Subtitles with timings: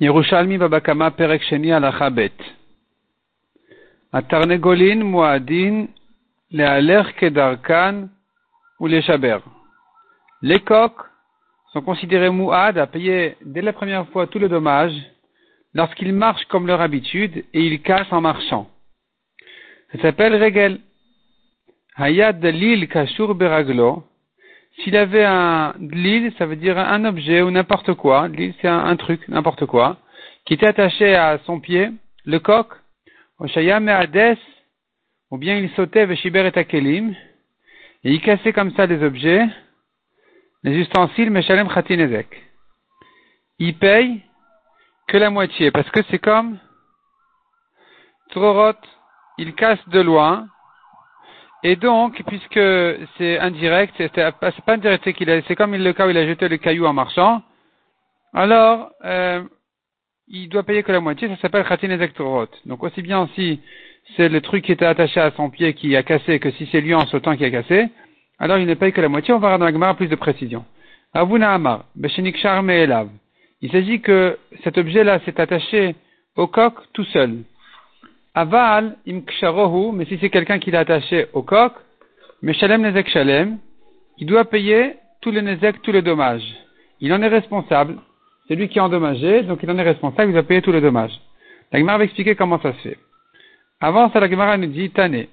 [0.00, 2.32] Yerushalmi Babakama Alachabet.
[4.12, 5.02] Atarnegolin
[6.52, 8.08] Lealer Kedarkan
[8.78, 9.02] ou les.
[10.40, 11.04] Les coqs
[11.72, 14.94] sont considérés Muad à payer dès la première fois tout le dommage
[15.74, 18.70] lorsqu'ils marchent comme leur habitude et ils cassent en marchant.
[19.92, 20.80] Ça s'appelle Regel.
[21.96, 24.04] Hayad Lil Kashur Beraglo.
[24.82, 28.28] S'il avait un dlil, ça veut dire un objet ou n'importe quoi.
[28.28, 29.96] Dlil, c'est un, truc, n'importe quoi,
[30.44, 31.90] qui était attaché à son pied,
[32.24, 32.68] le coq,
[33.40, 34.38] Oshayam Hades,
[35.30, 37.10] ou bien il sautait Veshiber et Akelim,
[38.04, 39.46] et il cassait comme ça les objets,
[40.62, 42.28] les ustensiles, Meshalem Khatinezek.
[43.58, 44.22] Il paye
[45.08, 46.58] que la moitié, parce que c'est comme
[48.30, 48.78] Trorot,
[49.38, 50.48] il casse de loin,
[51.64, 52.60] et donc, puisque
[53.16, 55.04] c'est indirect, c'est pas, indirect,
[55.46, 57.42] c'est comme le cas où il a jeté le caillou en marchant,
[58.32, 59.42] alors, euh,
[60.28, 61.96] il doit payer que la moitié, ça s'appelle Khatin
[62.66, 63.60] Donc aussi bien si
[64.16, 66.80] c'est le truc qui était attaché à son pied qui a cassé que si c'est
[66.80, 67.88] lui en sautant qui a cassé,
[68.38, 70.64] alors il ne paye que la moitié, on va dans la plus de précision.
[71.14, 73.08] Avuna Amar, Elav.
[73.60, 75.96] Il s'agit que cet objet-là s'est attaché
[76.36, 77.42] au coq tout seul.
[78.38, 81.72] Aval imksharohu, mais si c'est quelqu'un qui l'a attaché au coq,
[82.40, 83.58] meshalem nezek shalem,
[84.18, 86.48] il doit payer tous les nezek, tous les dommages.
[87.00, 87.96] Il en est responsable.
[88.46, 90.80] C'est lui qui a endommagé, donc il en est responsable, il doit payer tous les
[90.80, 91.18] dommages.
[91.72, 92.98] La Gemara va expliquer comment ça se fait.
[93.80, 95.26] Avant ça, la Gemara nous dit, Tane.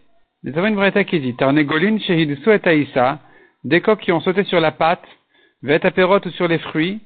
[0.43, 3.19] Nous avons une vraie qui dit, et aïssa,
[3.63, 5.05] des coqs qui ont sauté sur la pâte,
[5.61, 7.01] vet ou sur les fruits,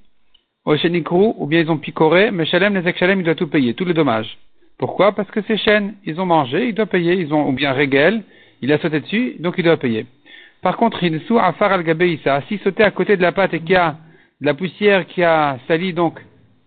[0.64, 3.74] au shenikrou, ou bien ils ont picoré, mais shalem, nezek shalem, il doit tout payer,
[3.74, 4.38] tous les dommages.
[4.80, 5.12] Pourquoi?
[5.12, 8.24] Parce que ces chaînes, ils ont mangé, il doit payer, ils ont, ou bien régel,
[8.62, 10.06] il a sauté dessus, donc il doit payer.
[10.62, 13.72] Par contre, Insu Afar al Gabeïsa, si sauter à côté de la pâte et qu'il
[13.72, 13.98] y a
[14.40, 16.20] de la poussière qui a sali donc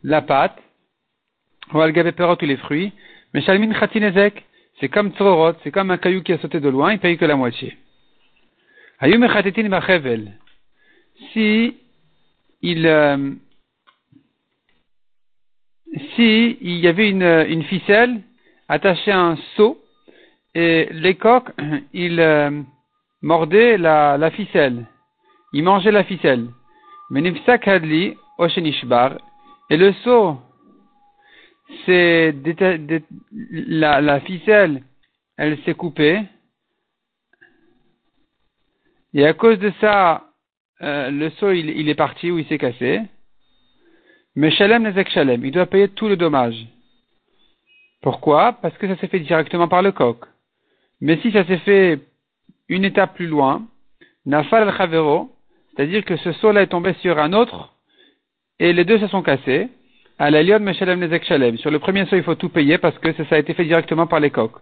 [0.04, 0.58] la pâte,
[1.72, 2.92] ou al Perot ou les fruits,
[3.32, 4.44] mais Shalmin Khatinezek,
[4.78, 7.24] c'est comme Tzorot, c'est comme un caillou qui a sauté de loin, il paye que
[7.24, 7.76] la moitié.
[9.00, 9.26] Ayum
[11.32, 11.76] Si
[12.62, 13.30] il, euh,
[16.14, 18.20] si il y avait une, ficelle
[18.68, 19.78] attachée à un seau
[20.54, 21.50] et les coqs,
[21.92, 22.62] ils euh,
[23.22, 24.86] mordaient la, la, ficelle.
[25.52, 26.48] Ils mangeaient la ficelle.
[29.70, 30.38] Et le seau,
[31.86, 32.34] c'est
[33.50, 34.82] la, ficelle,
[35.36, 36.22] elle s'est coupée.
[39.14, 40.24] Et à cause de ça,
[40.82, 43.00] euh, le seau, il, est parti ou il s'est cassé.
[44.34, 46.56] Mais Shalem Nezek Shalem, il doit payer tout le dommage.
[48.00, 48.54] Pourquoi?
[48.54, 50.18] Parce que ça s'est fait directement par le coq.
[51.00, 52.00] Mais si ça s'est fait
[52.68, 53.66] une étape plus loin,
[54.24, 55.30] Nafal al Chavero,
[55.70, 57.74] c'est-à-dire que ce sol est tombé sur un autre,
[58.58, 59.68] et les deux se sont cassés,
[60.18, 61.58] à la lion Meshalem Nezek Shalem.
[61.58, 64.06] Sur le premier saut, il faut tout payer parce que ça a été fait directement
[64.06, 64.60] par les coqs.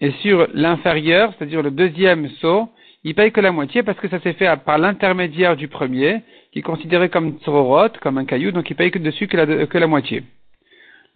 [0.00, 2.70] Et sur l'inférieur, c'est-à-dire le deuxième saut,
[3.02, 6.22] il paye que la moitié parce que ça s'est fait par l'intermédiaire du premier,
[6.52, 9.86] qui est considéré comme tzororot, comme un caillou, donc il paye que dessus que la,
[9.86, 10.22] moitié.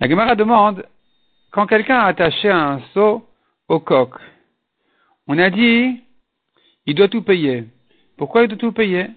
[0.01, 0.87] La Gemara demande,
[1.51, 3.27] quand quelqu'un a attaché un seau
[3.69, 4.15] au coq,
[5.27, 6.01] on a dit,
[6.87, 7.65] il doit tout payer.
[8.17, 9.09] Pourquoi il doit tout payer?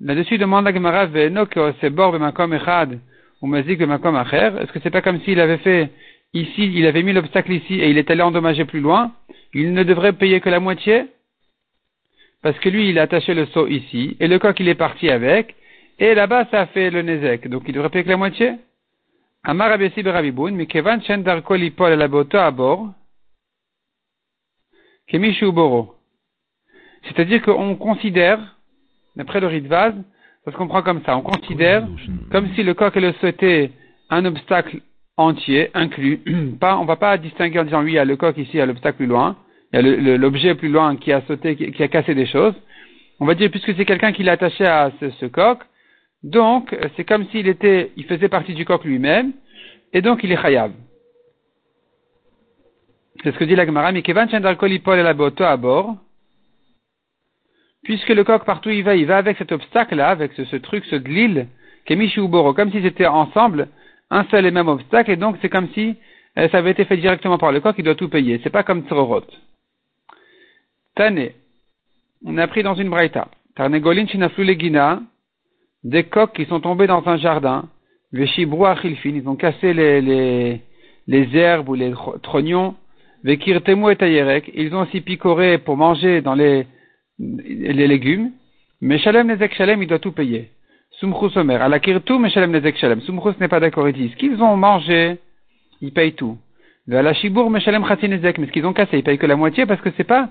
[0.00, 1.04] Là-dessus demande la Gemara.
[1.04, 1.52] Est-ce
[4.72, 5.90] que c'est pas comme s'il avait fait
[6.32, 9.12] ici, il avait mis l'obstacle ici et il est allé endommager plus loin?
[9.52, 11.06] Il ne devrait payer que la moitié?
[12.44, 15.08] Parce que lui, il a attaché le seau ici, et le coq, il est parti
[15.08, 15.56] avec,
[15.98, 17.48] et là-bas, ça a fait le nezek.
[17.48, 18.56] Donc, il devrait payer que la moitié.
[19.44, 22.92] Amar Abessi Berabiboun, mais Kevan Chen Darko Lipol la Boto à bord,
[25.06, 25.94] Kemishu Boro.
[27.04, 28.38] C'est-à-dire qu'on considère,
[29.16, 29.94] d'après le Ritvaz,
[30.44, 31.88] ça se comprend comme ça, on considère
[32.30, 33.70] comme si le coq et le seau étaient
[34.10, 34.82] un obstacle
[35.16, 36.20] entier, inclus.
[36.60, 38.58] Pas, on va pas distinguer en disant oui, il y a le coq ici, il
[38.58, 39.38] y a l'obstacle plus loin
[39.74, 42.54] il y a l'objet plus loin qui a sauté, qui, a cassé des choses.
[43.18, 45.58] On va dire, puisque c'est quelqu'un qui l'a attaché à ce, coq,
[46.22, 49.32] donc c'est comme s'il était, il faisait partie du coq lui-même,
[49.92, 50.72] et donc il est chayab.
[53.22, 54.28] C'est ce que dit la Gemara, mais Kevan
[54.84, 55.96] Paul et à bord,
[57.82, 60.96] puisque le coq partout il va, il va avec cet obstacle-là, avec ce, truc, ce
[60.96, 61.48] glil,
[61.84, 63.68] Kemishi Boro, comme si c'était ensemble,
[64.10, 65.96] un seul et même obstacle, et donc c'est comme si
[66.38, 68.40] euh, ça avait été fait directement par le coq, il doit tout payer.
[68.44, 69.24] C'est pas comme Tzorot.
[70.94, 71.30] Tane.
[72.24, 73.28] On a pris dans une braïta.
[73.56, 74.06] Tarnegolin
[74.38, 75.00] legina.
[75.82, 77.68] Des coqs qui sont tombés dans un jardin.
[78.12, 79.10] Veshibru achilfin.
[79.10, 80.60] Ils ont cassé les, les,
[81.06, 81.92] les herbes ou les
[82.22, 82.74] trognons.
[83.24, 84.50] Vekirtemu et tayerek.
[84.54, 86.66] Ils ont aussi picoré pour manger dans les,
[87.18, 88.32] les légumes.
[88.80, 90.50] Mais Shalem Nezek Shalem, il doit tout payer.
[91.00, 93.00] Sumchus Omer, Alakirtu Meshalem Nezek Shalem.
[93.00, 95.18] Sumchus n'est pas d'accord, il dit, ce qu'ils ont mangé,
[95.80, 96.38] ils payent tout.
[96.86, 99.80] Le Alashibour Meshalem Khatinezek, mais ce qu'ils ont cassé, ils payent que la moitié parce
[99.80, 100.28] que c'est pas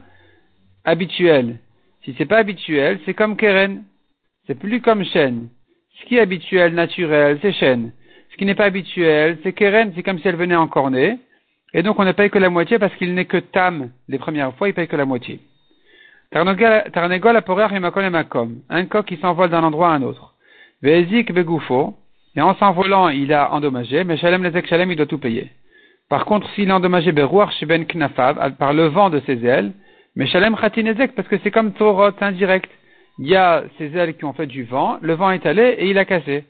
[0.84, 1.60] habituel.
[2.04, 3.84] Si c'est pas habituel, c'est comme Keren.
[4.48, 5.50] C'est plus comme Shen.
[6.00, 7.92] Ce qui est habituel, naturel, c'est Shen.
[8.32, 11.20] Ce qui n'est pas habituel, c'est Keren, c'est comme si elle venait en cornet.
[11.74, 14.54] Et donc on ne paye que la moitié parce qu'il n'est que Tam les premières
[14.56, 15.40] fois, il paye que la moitié.
[16.32, 17.42] Tarnegol
[18.70, 20.34] Un coq qui s'envole d'un endroit à un autre.
[20.82, 21.96] Vezik begoufo.
[22.36, 25.52] Et en s'envolant, il a endommagé, mais Shalem Lezek Shalem, il doit tout payer.
[26.10, 29.72] Par contre, s'il a endommagé Beruach Sheben Knafav, par le vent de ses ailes,
[30.16, 32.70] mais Shalem Khatinezek, parce que c'est comme Torot, indirect.
[33.20, 35.90] Il y a ses ailes qui ont fait du vent, le vent est allé et
[35.90, 36.46] il a cassé.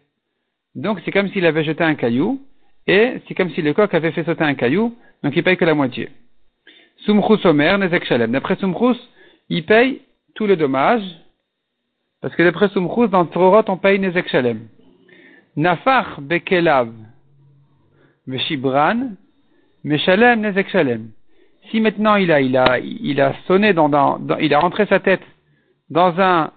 [0.75, 2.42] Donc c'est comme s'il avait jeté un caillou,
[2.88, 5.65] et c'est comme si le coq avait fait sauter un caillou, donc il paye que
[5.65, 6.10] la moitié.
[7.06, 8.31] Sumchus Omer, Nezek Shalem.
[8.31, 9.00] D'après Sumchus,
[9.50, 10.01] il paye
[10.36, 11.04] tout le dommage,
[12.21, 14.68] parce que d'après Sumchus, dans Torot, on paye Nezek Shalem.
[15.56, 16.92] Nafar Bekelav,
[18.25, 19.15] Meshibran,
[19.83, 21.12] Meshalem Nezek Shalem.
[21.69, 25.24] Si maintenant il a, il a, il a sonné dans, il a rentré sa tête
[25.89, 26.51] dans un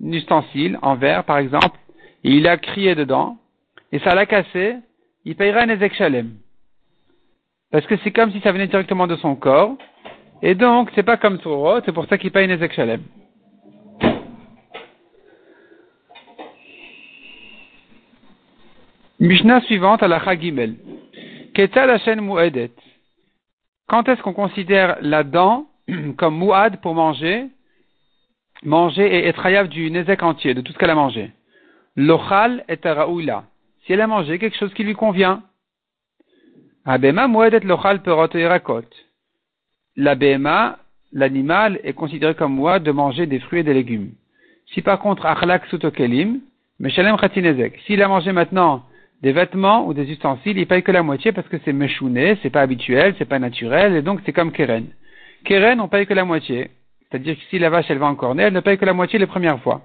[0.00, 1.78] ustensile, en verre par exemple,
[2.22, 3.38] et il a crié dedans,
[3.92, 4.76] et ça l'a cassé,
[5.24, 6.32] il payera Nezek Shalem.
[7.70, 9.76] Parce que c'est comme si ça venait directement de son corps,
[10.42, 13.02] et donc c'est pas comme Torot, c'est pour ça qu'il paye Nezek Shalem.
[19.20, 20.74] Mishnah suivante à la Chagimel.
[21.54, 22.72] Ketal Hashem Mu'edet.
[23.86, 25.66] Quand est-ce qu'on considère la dent
[26.16, 27.48] comme Mu'ad pour manger
[28.62, 31.32] manger et être du nezek entier, de tout ce qu'elle a mangé?
[31.96, 33.44] L'ochal et raoula.
[33.84, 35.42] Si elle a mangé quelque chose qui lui convient.
[36.86, 38.88] Abema moedet lochal perot erakot.
[39.96, 40.78] La bema,
[41.12, 44.12] l'animal, est considéré comme moi de manger des fruits et des légumes.
[44.72, 46.40] Si par contre, achlak sutokelim,
[46.80, 47.78] meshalem khatinezek.
[47.86, 48.84] S'il a mangé maintenant
[49.24, 52.50] des vêtements ou des ustensiles, il paye que la moitié parce que c'est mechouné, c'est
[52.50, 54.84] pas habituel, c'est pas naturel, et donc c'est comme keren.
[55.46, 56.68] Keren, on paye que la moitié.
[57.08, 59.18] C'est-à-dire que si la vache elle va en cornet, elle ne paye que la moitié
[59.18, 59.80] les premières fois.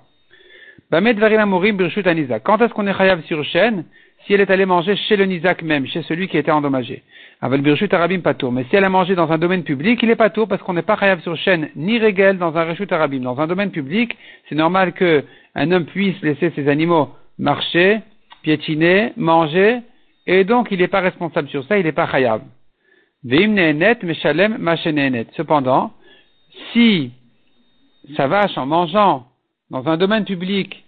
[0.91, 3.85] Quand est-ce qu'on est chayav sur chaîne
[4.25, 7.03] Si elle est allée manger chez le nizak même, chez celui qui était endommagé?
[7.41, 8.51] Avec birchut arabim tour.
[8.51, 10.73] Mais si elle a mangé dans un domaine public, il n'est pas tour parce qu'on
[10.73, 13.21] n'est pas chayav sur chaîne ni régel dans un reshut arabim.
[13.21, 14.17] Dans un domaine public,
[14.49, 15.23] c'est normal que
[15.55, 17.07] un homme puisse laisser ses animaux
[17.37, 18.01] marcher,
[18.41, 19.79] piétiner, manger,
[20.27, 22.41] et donc il n'est pas responsable sur ça, il n'est pas chayav.
[25.35, 25.91] Cependant,
[26.71, 27.11] si
[28.15, 29.27] sa vache en mangeant
[29.69, 30.83] dans un domaine public,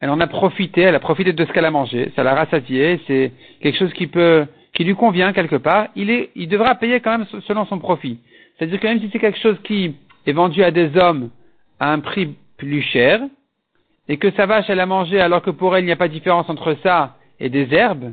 [0.00, 3.00] elle en a profité, elle a profité de ce qu'elle a mangé, ça l'a rassasié,
[3.06, 7.00] c'est quelque chose qui peut, qui lui convient quelque part, il est, il devra payer
[7.00, 8.18] quand même selon son profit.
[8.56, 9.94] C'est-à-dire que même si c'est quelque chose qui
[10.26, 11.30] est vendu à des hommes
[11.80, 13.20] à un prix plus cher,
[14.08, 16.08] et que sa vache elle a mangé alors que pour elle il n'y a pas
[16.08, 18.12] de différence entre ça et des herbes,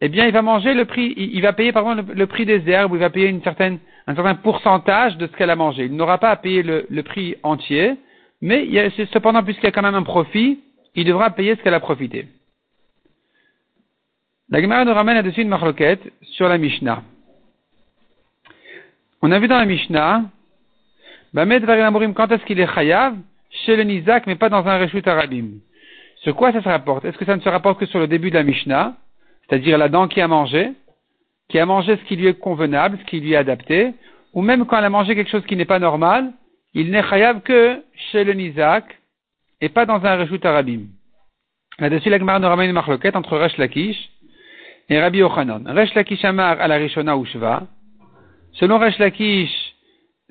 [0.00, 2.68] eh bien il va manger le prix, il, va payer par exemple le, prix des
[2.68, 5.84] herbes, ou il va payer une certaine un certain pourcentage de ce qu'elle a mangé.
[5.84, 7.96] Il n'aura pas à payer le, prix entier,
[8.40, 10.60] mais il y a, cependant, puisqu'il y a quand même un profit,
[10.94, 12.26] il devra payer ce qu'elle a profité.
[14.50, 17.02] La Gemara nous ramène là-dessus une marloquette sur la Mishnah.
[19.22, 20.24] On a vu dans la Mishnah,
[21.34, 23.14] quand est-ce qu'il est chayav?
[23.64, 25.60] Chez le Nizak, mais pas dans un Reshut Arabim.
[26.16, 27.04] Sur quoi ça se rapporte?
[27.04, 28.94] Est-ce que ça ne se rapporte que sur le début de la Mishnah,
[29.48, 30.72] c'est-à-dire la dent qui a mangé,
[31.48, 33.92] qui a mangé ce qui lui est convenable, ce qui lui est adapté,
[34.32, 36.32] ou même quand elle a mangé quelque chose qui n'est pas normal,
[36.74, 38.84] il n'est chayav que chez le Nizak
[39.60, 40.86] et pas dans un Reshut Arabim.
[41.78, 44.10] Là-dessus, la Gemara nous ramène une marloquette entre Resh Lakish
[44.88, 45.66] et Rabbi Yochanan.
[45.68, 47.64] Resh Lakish Amar à la Rishona Ushva.
[48.52, 49.50] Selon Resh Lakish,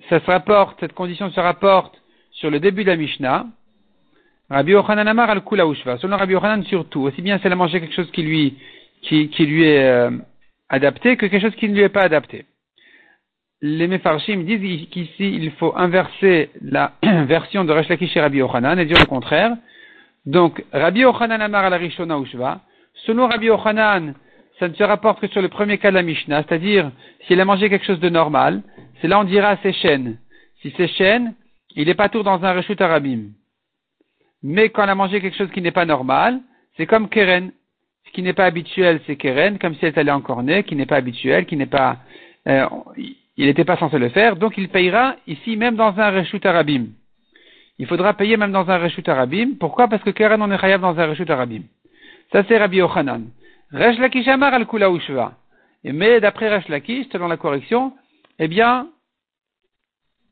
[0.10, 2.00] ça se rapporte, cette condition se rapporte
[2.41, 3.45] sur le début de la Mishnah.
[4.50, 5.98] Rabbi Yochanan Amar al Kula Ushva.
[6.00, 8.57] Selon Rabbi Yochanan, surtout, aussi bien si elle a mangé quelque chose qui lui,
[9.03, 10.10] qui, lui est, euh,
[10.67, 12.45] adapté que quelque chose qui ne lui est pas adapté.
[13.62, 18.79] Les Mefarshim disent qu'ici il faut inverser la version de Resh Lakish et Rabbi Yochanan
[18.79, 19.55] et dire le contraire.
[20.25, 22.19] Donc, Rabbi Yochanan Amar la Rishona.
[23.05, 24.15] Selon Rabbi Yochanan,
[24.60, 26.91] ça ne se rapporte que sur le premier cas de la Mishnah, c'est-à-dire
[27.27, 28.63] s'il a mangé quelque chose de normal,
[29.00, 30.17] c'est là on dira c'est chêne.
[30.62, 31.36] Si c'est chêne,
[31.75, 33.30] il n'est pas tour dans un Reshut Arabim.
[34.44, 36.40] Mais quand il a mangé quelque chose qui n'est pas normal,
[36.78, 37.51] c'est comme Keren.
[38.06, 40.86] Ce qui n'est pas habituel, c'est Keren, comme si elle allait en cornet, qui n'est
[40.86, 41.98] pas habituel, qui n'est pas,
[42.48, 42.66] euh,
[42.98, 46.88] il n'était pas censé le faire, donc il payera ici même dans un reshut arabim.
[47.78, 49.56] Il faudra payer même dans un reshut arabim.
[49.60, 49.88] Pourquoi?
[49.88, 51.63] Parce que Keren on est chayav dans un reshut arabim.
[52.32, 53.28] Ça c'est Rabbi Yochanan.
[53.74, 54.90] Al Kula.
[55.84, 56.68] Mais d'après Resh
[57.12, 57.94] selon la correction,
[58.40, 58.88] eh bien,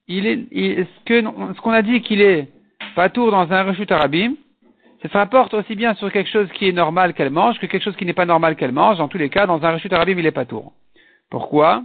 [0.09, 2.49] il est, ce qu'on a dit qu'il est
[2.95, 4.33] pas tour dans un reshut arabim,
[5.07, 7.95] ça rapporte aussi bien sur quelque chose qui est normal qu'elle mange que quelque chose
[7.95, 8.97] qui n'est pas normal qu'elle mange.
[8.97, 10.73] Dans tous les cas, dans un Reshut Arabim, il est pas tour.
[11.29, 11.83] Pourquoi?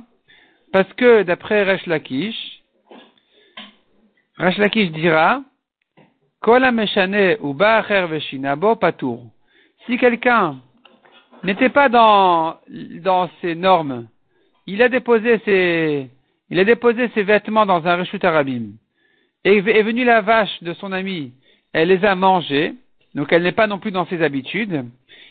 [0.72, 2.60] Parce que d'après Resh Lakish,
[4.90, 5.42] dira
[6.40, 6.64] Kol
[7.40, 9.22] ou veshinabo patour.
[9.86, 10.56] Si quelqu'un
[11.44, 12.56] n'était pas dans,
[13.00, 14.08] dans ses normes,
[14.66, 16.10] il a déposé ses,
[16.50, 18.72] il a déposé ses vêtements dans un Reshut Arabim,
[19.44, 21.32] et est venue la vache de son ami,
[21.72, 22.74] elle les a mangés,
[23.14, 24.84] donc elle n'est pas non plus dans ses habitudes.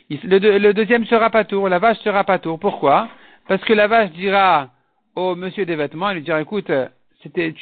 [0.09, 2.59] Le, deuxième sera pas tour, la vache sera pas tour.
[2.59, 3.09] Pourquoi?
[3.47, 4.69] Parce que la vache dira
[5.15, 6.71] au monsieur des vêtements, elle lui dira écoute,
[7.21, 7.53] c'était,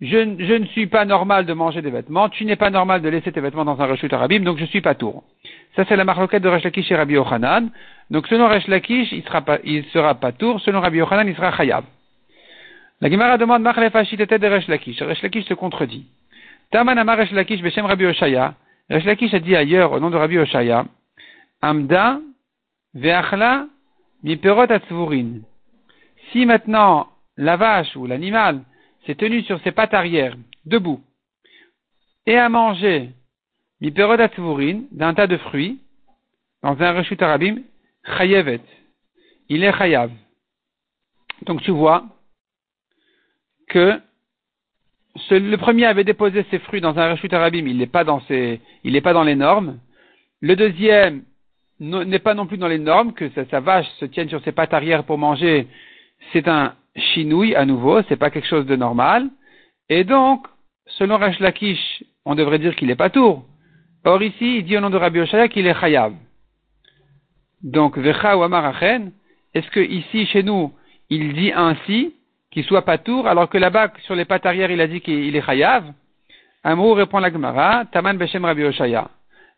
[0.00, 3.32] je, ne suis pas normal de manger des vêtements, tu n'es pas normal de laisser
[3.32, 5.24] tes vêtements dans un rechut arabim, donc je suis pas tour.
[5.76, 7.70] Ça c'est la marloquette de Resh et Rabbi Yochanan.
[8.10, 11.56] Donc selon Resh il sera pas, il sera pas tour, selon Rabbi Yochanan, il sera
[11.56, 11.84] chayab.
[13.02, 15.02] La Gemara demande Machlef de Resh Lakish.
[15.02, 16.06] Resh Lakish se contredit.
[16.70, 18.54] Tamanama Resh Lakish Beshem Rabbi Oshaya.
[18.88, 20.84] Resh Lakish a dit ailleurs, au nom de Rabbi Oshaya,
[21.60, 22.20] Amda
[22.94, 23.66] ve'achla
[24.22, 25.40] miperot atzvurin.
[26.30, 28.60] Si maintenant la vache ou l'animal
[29.04, 31.02] s'est tenu sur ses pattes arrière, debout,
[32.26, 33.10] et a mangé
[33.80, 35.80] miperot atzvurin d'un tas de fruits,
[36.62, 37.62] dans un reshut arabim,
[38.16, 38.60] chayevet.
[39.48, 40.12] Il est chayav.
[41.46, 42.04] Donc tu vois
[43.72, 44.00] que
[45.30, 48.92] le premier avait déposé ses fruits dans un rachut arabim, il n'est pas dans il
[48.92, 49.78] n'est pas dans les normes.
[50.40, 51.22] Le deuxième
[51.80, 54.74] n'est pas non plus dans les normes, que sa, vache se tienne sur ses pattes
[54.74, 55.68] arrière pour manger,
[56.32, 59.30] c'est un chinouille à nouveau, c'est pas quelque chose de normal.
[59.88, 60.46] Et donc,
[60.98, 63.44] selon Rash Lakish, on devrait dire qu'il n'est pas tour.
[64.04, 66.14] Or ici, il dit au nom de Rabbi Oshaya qu'il est chayav.
[67.62, 68.44] Donc, vecha ou
[69.54, 70.72] est-ce que ici, chez nous,
[71.10, 72.14] il dit ainsi,
[72.52, 75.34] qu'il soit pas tour, alors que là-bas, sur les pattes arrière, il a dit qu'il
[75.34, 75.84] est chayav.
[76.62, 79.08] Amrou répond la Gemara, Taman Beshem Rabbi Oshaya.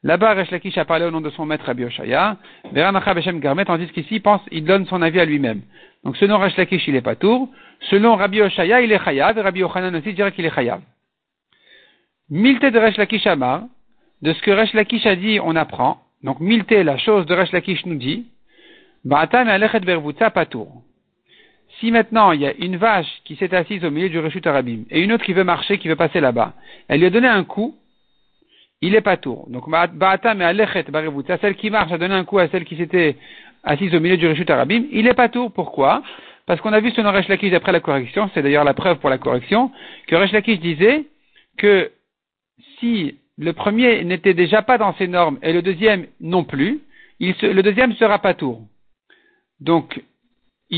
[0.05, 2.37] Là-bas, Resh Lakish a parlé au nom de son maître Rabbi Oshaya.
[2.73, 5.63] Veramacha Beshem Garmet, tandis qu'ici, il pense, il donne son avis à lui-même.
[6.05, 7.49] Donc, selon Resh Lakish, il est pas tour.
[7.91, 10.81] Selon Rabbi Oshaya, il est chayav, et Rabbi Ochanan aussi dirait qu'il est chayav.
[12.31, 13.65] Milte de Resh Lakish Amar,
[14.23, 15.99] de ce que Resh Lakish a dit, on apprend.
[16.23, 18.27] Donc, Milte, la chose de Resh Lakish nous dit,
[19.05, 20.83] Ba'atan alechet bervutza patour
[21.85, 24.85] si maintenant il y a une vache qui s'est assise au milieu du Reshut Arabim
[24.91, 26.55] et une autre qui veut marcher, qui veut passer là-bas,
[26.89, 27.77] elle lui a donné un coup,
[28.81, 29.47] il est pas tour.
[29.51, 32.77] Donc, Ba'ata mais Alechet Barevutza, celle qui marche a donné un coup à celle qui
[32.77, 33.17] s'était
[33.65, 35.53] assise au milieu du Reshut Arabim, il est pas tour.
[35.53, 36.03] Pourquoi?
[36.47, 39.11] Parce qu'on a vu selon Resh Lakish après la correction, c'est d'ailleurs la preuve pour
[39.11, 39.71] la correction,
[40.07, 41.05] que Resh Lakish disait
[41.59, 41.91] que
[42.79, 46.81] si le premier n'était déjà pas dans ses normes et le deuxième non plus,
[47.21, 48.63] le deuxième sera pas tour.
[49.61, 50.03] Donc,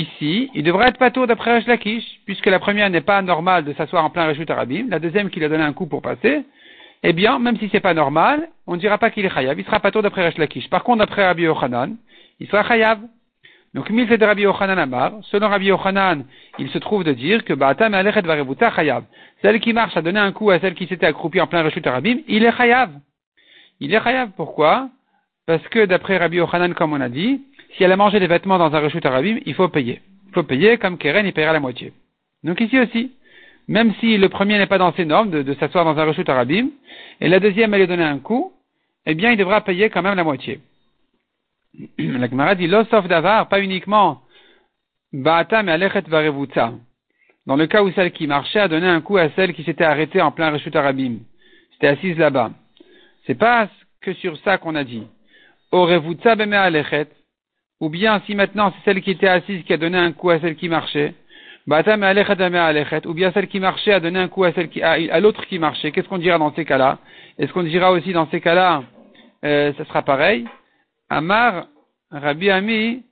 [0.00, 3.72] ici, il devrait être tour d'après Resh Lakish, puisque la première n'est pas normale de
[3.74, 6.44] s'asseoir en plein Reshut Arabim, la deuxième qui lui a donné un coup pour passer,
[7.02, 9.64] eh bien, même si c'est pas normal, on ne dira pas qu'il est chayav, il
[9.64, 10.68] sera pas tour d'après Resh Lakish.
[10.70, 11.96] Par contre, d'après Rabbi Yochanan,
[12.40, 12.98] il sera chayav.
[13.74, 16.24] Donc, mille de Rabbi Yochanan Amar, selon Rabbi Yochanan,
[16.58, 19.04] il se trouve de dire que Ba'atam Alechet Varebuta chayav.
[19.42, 21.86] Celle qui marche a donné un coup à celle qui s'était accroupie en plein Reshut
[21.86, 22.90] Arabim, il est chayav.
[23.80, 24.88] Il est chayav, pourquoi?
[25.46, 27.42] Parce que d'après Rabbi Yochanan, comme on a dit,
[27.76, 30.00] si elle a mangé des vêtements dans un rechut arabim, il faut payer.
[30.28, 31.92] Il faut payer comme Keren, il paiera la moitié.
[32.42, 33.12] Donc ici aussi,
[33.68, 36.70] même si le premier n'est pas dans ses normes de, s'asseoir dans un rechut arabim,
[37.20, 38.52] et la deuxième elle lui donné un coup,
[39.04, 40.60] eh bien il devra payer quand même la moitié.
[41.98, 44.22] la Gemara dit l'osof davar, pas uniquement
[45.12, 46.72] Baata mais alechet varevutza.
[47.46, 49.84] Dans le cas où celle qui marchait a donné un coup à celle qui s'était
[49.84, 51.18] arrêtée en plein rechut arabim.
[51.72, 52.50] C'était assise là-bas.
[53.26, 53.68] C'est pas
[54.00, 55.06] que sur ça qu'on a dit.
[55.70, 57.08] Orevutza beme alechet.
[57.80, 60.40] Ou bien si maintenant c'est celle qui était assise qui a donné un coup à
[60.40, 61.14] celle qui marchait,
[61.68, 65.90] ou bien celle qui marchait a donné un coup à l'autre qui marchait.
[65.90, 66.98] Qu'est-ce qu'on dira dans ces cas-là?
[67.38, 68.84] Est-ce qu'on dira aussi dans ces cas-là,
[69.44, 70.46] euh, ça sera pareil?
[71.10, 71.66] Amar,
[72.10, 73.02] Rabbi Ami,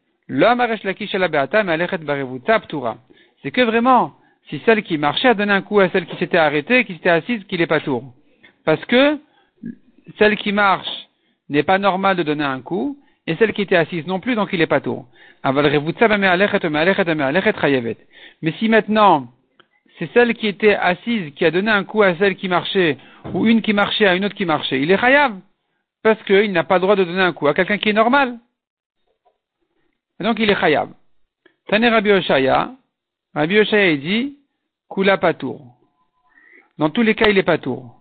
[3.43, 4.15] c'est que vraiment,
[4.49, 7.11] si celle qui marchait a donné un coup à celle qui s'était arrêtée, qui s'était
[7.11, 8.15] assise, qu'il n'est pas tour.
[8.65, 9.19] Parce que
[10.19, 11.09] celle qui marche
[11.51, 14.51] n'est pas normal de donner un coup, et celle qui était assise non plus, donc
[14.53, 15.07] il n'est pas tour.
[18.43, 19.29] Mais si maintenant,
[19.99, 22.99] c'est celle qui était assise qui a donné un coup à celle qui marchait,
[23.33, 25.39] ou une qui marchait à une autre qui marchait, il est chayav,
[26.03, 28.39] parce qu'il n'a pas le droit de donner un coup à quelqu'un qui est normal.
[30.21, 30.91] donc il est chayav.
[31.69, 32.73] Tane Rabbi Oshaya,
[33.35, 34.37] Rabbi Oshaya dit,
[34.91, 35.75] kula tour.
[36.77, 37.95] Dans tous les cas, il est pas tour.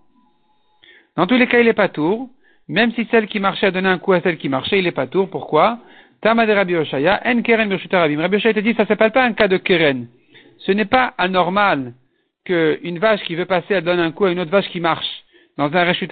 [1.16, 2.30] Dans tous les cas, il est pas tour.
[2.68, 4.92] Même si celle qui marchait a donné un coup à celle qui marchait, il est
[4.92, 5.30] pas tour.
[5.30, 5.80] Pourquoi?
[6.22, 9.58] Tama Rabbi Oshaya, en keren Rabbi Oshaya te dit, ça s'appelle pas un cas de
[9.58, 10.08] keren.
[10.60, 11.94] Ce n'est pas anormal
[12.46, 15.24] qu'une vache qui veut passer, elle donne un coup à une autre vache qui marche
[15.58, 16.10] dans un reshut.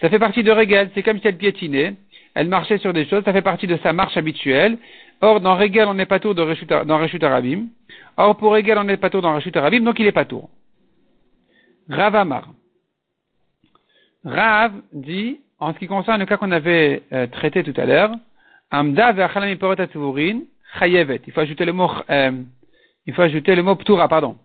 [0.00, 1.94] Ça fait partie de Régel, c'est comme si elle piétinait,
[2.34, 4.78] elle marchait sur des choses, ça fait partie de sa marche habituelle.
[5.20, 7.22] Or, dans Régel, on n'est pas tour dans Reshut.
[8.16, 10.50] Or, pour Régel, on n'est pas tour dans Reshut donc il est pas tour.
[11.88, 12.48] Rav Amar.
[14.24, 18.10] Rav dit, en ce qui concerne le cas qu'on avait euh, traité tout à l'heure,
[18.72, 19.12] Amda.
[19.12, 19.58] Il
[21.32, 22.32] faut ajouter le mot, euh,
[23.06, 24.36] il faut ajouter le mot ptura, pardon.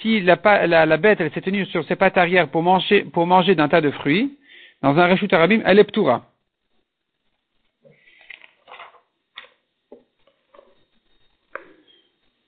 [0.00, 3.54] Si la, la, bête, elle s'est tenue sur ses pattes arrière pour manger, pour manger
[3.54, 4.38] d'un tas de fruits,
[4.80, 6.24] dans un reshut arabim, elle est ptura.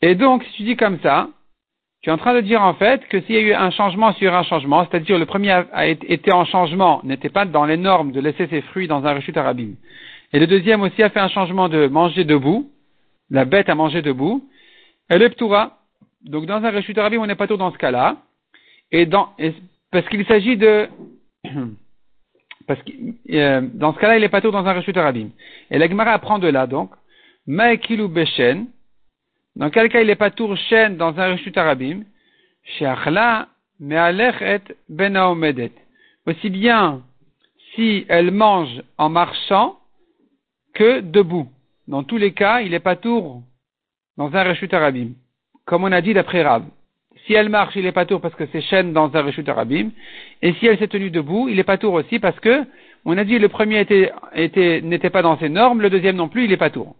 [0.00, 1.28] Et donc, si tu dis comme ça,
[2.06, 4.12] tu es en train de dire en fait que s'il y a eu un changement
[4.12, 8.12] sur un changement, c'est-à-dire le premier a été en changement, n'était pas dans les normes
[8.12, 9.72] de laisser ses fruits dans un rechute arabim,
[10.32, 12.70] et le deuxième aussi a fait un changement de manger debout,
[13.28, 14.48] la bête a mangé debout,
[15.08, 15.78] elle est ptoura.
[16.22, 18.18] Donc dans un rechute arabim, on n'est pas tout dans ce cas-là,
[18.92, 19.30] et, dans,
[19.90, 20.88] parce qu'il s'agit de
[22.68, 22.92] parce que
[23.32, 25.30] euh, dans ce cas-là, il est pas tout dans un rechute arabim.
[25.72, 26.92] Et la Gemara apprend de là donc,
[27.48, 28.66] Maekilou Beshen,
[29.56, 32.04] dans quel cas il est pas tour chêne dans un rechut arabim
[32.78, 33.48] Sheachla
[33.80, 35.16] me'alechet ben.
[36.26, 37.02] Aussi bien
[37.74, 39.78] si elle mange en marchant
[40.74, 41.48] que debout.
[41.88, 43.42] Dans tous les cas, il est pas tour
[44.16, 45.12] dans un rechut arabim.
[45.64, 46.64] Comme on a dit d'après Rab.
[47.26, 49.90] Si elle marche, il est pas tour parce que c'est chêne dans un rechut arabim.
[50.42, 52.64] Et si elle s'est tenue debout, il est pas tour aussi parce que
[53.04, 56.28] on a dit le premier était, était, n'était pas dans ses normes, le deuxième non
[56.28, 56.96] plus, il est pas tour.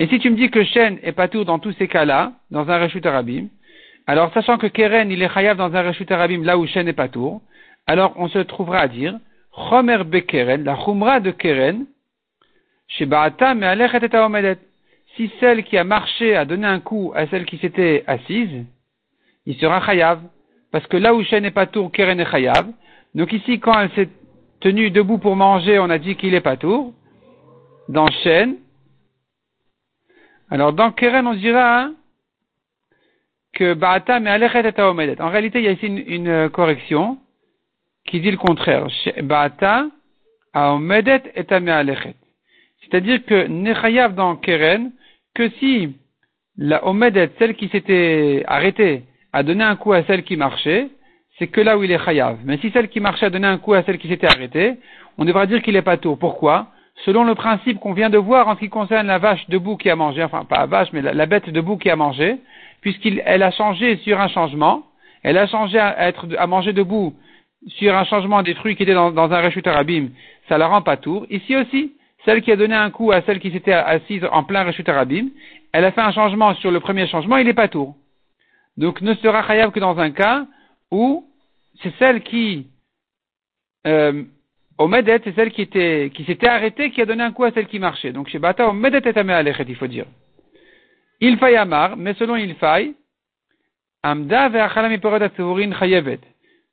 [0.00, 2.70] Et si tu me dis que Shen est pas tout dans tous ces cas-là, dans
[2.70, 3.48] un Reshut Arabim,
[4.06, 6.94] alors sachant que Keren, il est Chayav dans un Reshut Arabim, là où Shen est
[6.94, 7.42] pas tout,
[7.86, 9.18] alors on se trouvera à dire,
[9.68, 11.84] Chomer Bekeren, la Chumra de Keren,
[12.88, 14.58] Shebaata Me'alechet et Omedet.
[15.16, 18.64] Si celle qui a marché a donné un coup à celle qui s'était assise,
[19.44, 20.22] il sera Chayav.
[20.72, 22.66] Parce que là où Shen est pas tour, Keren est Chayav.
[23.14, 24.08] Donc ici, quand elle s'est
[24.60, 26.94] tenue debout pour manger, on a dit qu'il est pas tour.
[27.90, 28.56] Dans Shen,
[30.50, 31.94] alors, dans Keren, on dira hein,
[33.52, 35.20] que Ba'ata me'alechet et omedet.
[35.20, 37.18] En réalité, il y a ici une, euh, correction
[38.06, 38.86] qui dit le contraire.
[39.22, 39.86] Ba'ata
[40.54, 41.44] omedet et.
[42.82, 44.90] C'est-à-dire que Nechayav dans Keren,
[45.34, 45.94] que si
[46.56, 50.88] la omedet, celle qui s'était arrêtée, a donné un coup à celle qui marchait,
[51.38, 52.38] c'est que là où il est chayav.
[52.44, 54.78] Mais si celle qui marchait a donné un coup à celle qui s'était arrêtée,
[55.16, 56.18] on devra dire qu'il est pas tour.
[56.18, 56.68] Pourquoi?
[57.04, 59.90] Selon le principe qu'on vient de voir en ce qui concerne la vache debout qui
[59.90, 62.36] a mangé, enfin pas la vache, mais la, bête debout qui a mangé,
[62.80, 64.84] puisqu'elle a changé sur un changement,
[65.22, 67.14] elle a changé à, être, à manger debout
[67.68, 70.08] sur un changement des fruits qui étaient dans, un rechute arabim,
[70.48, 71.26] ça la rend pas tour.
[71.30, 71.92] Ici aussi,
[72.24, 75.28] celle qui a donné un coup à celle qui s'était assise en plein rechute arabim,
[75.72, 77.94] elle a fait un changement sur le premier changement, il n'est pas tour.
[78.76, 80.46] Donc ne sera khayab que dans un cas
[80.90, 81.26] où
[81.82, 82.66] c'est celle qui
[83.86, 84.24] euh,
[84.80, 87.66] Omedet, c'est celle qui était, qui s'était arrêtée, qui a donné un coup à celle
[87.66, 88.12] qui marchait.
[88.12, 90.06] Donc, chez Bata, Omedet et Alechet, il faut dire.
[91.20, 92.94] Il faille Amar, mais selon il faille,
[94.02, 94.98] Amda ve'achalam
[95.78, 96.20] chayevet.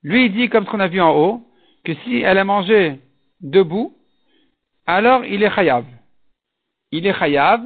[0.03, 1.41] Lui, il dit, comme ce qu'on a vu en haut,
[1.83, 2.95] que si elle a mangé
[3.41, 3.93] debout,
[4.85, 5.83] alors il est chayav.
[6.93, 7.61] Il est chayav,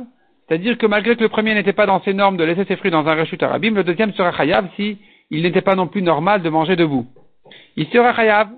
[0.48, 2.90] c'est-à-dire que malgré que le premier n'était pas dans ses normes de laisser ses fruits
[2.90, 4.98] dans un rechut arabim, le deuxième sera chayav si
[5.30, 7.06] il n'était pas non plus normal de manger debout.
[7.76, 8.50] Il sera chayav,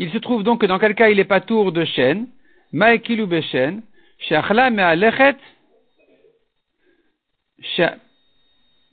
[0.00, 2.26] il se trouve donc que dans quel cas il n'est pas tour de chêne,
[2.72, 3.82] Maekilou Beshen,
[4.18, 5.36] Sheachla Me'alechet,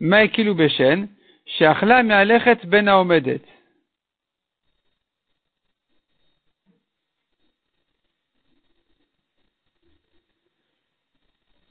[0.01, 1.07] Maekilou Beshen,
[1.45, 3.41] Sheachla Me'alechet Ben Aomedet.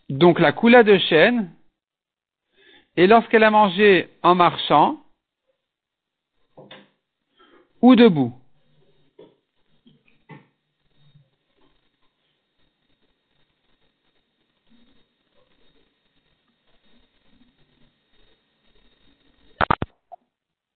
[0.09, 1.53] Donc la coula de chêne,
[2.97, 5.05] et lorsqu'elle a mangé en marchant
[7.83, 8.33] ou debout.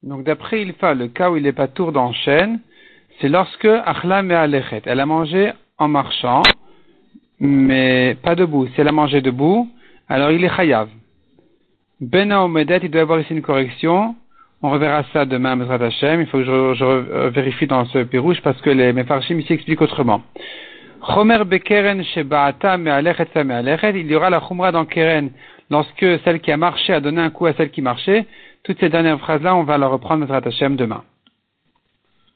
[0.03, 2.61] Donc d'après Ilfa, le cas où il n'est pas tour d'enchaîne,
[3.21, 6.43] c'est lorsque Achla Alechet, elle a mangé en marchant,
[7.39, 8.67] mais pas debout.
[8.69, 9.69] Si elle a mangé debout,
[10.09, 10.89] alors il est chayav.
[12.01, 14.15] Ben Omedet, il doit y avoir ici une correction.
[14.63, 16.23] On reverra ça demain, Mesrat Hashem.
[16.23, 20.23] Il faut que je, vérifie dans ce pirouche parce que les Mefarshim ici expliquent autrement.
[21.15, 25.31] Chomer Bekeren Shebaata Me'alechet Me'alechet, il y aura la Chumra dans Keren
[25.71, 28.27] lorsque celle qui a marché a donné un coup à celle qui marchait.
[28.63, 31.03] Toutes ces dernières phrases-là, on va les reprendre notre Hashem demain.